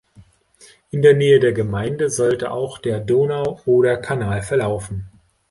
[0.89, 5.11] In der Nähe der Gemeinde sollte auch der Donau-Oder-Kanal verlaufen.